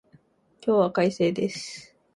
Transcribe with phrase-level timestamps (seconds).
[0.63, 1.95] 今日は快晴です